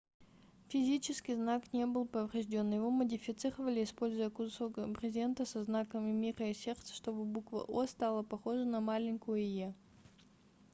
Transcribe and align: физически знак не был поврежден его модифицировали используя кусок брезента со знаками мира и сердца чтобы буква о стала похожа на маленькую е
физически 0.69 1.35
знак 1.35 1.71
не 1.73 1.85
был 1.85 2.07
поврежден 2.07 2.71
его 2.73 2.89
модифицировали 2.89 3.83
используя 3.83 4.31
кусок 4.31 4.79
брезента 4.89 5.45
со 5.45 5.63
знаками 5.63 6.11
мира 6.11 6.47
и 6.49 6.55
сердца 6.55 6.91
чтобы 6.95 7.23
буква 7.23 7.61
о 7.67 7.85
стала 7.85 8.23
похожа 8.23 8.65
на 8.65 8.81
маленькую 8.81 9.45
е 9.47 9.75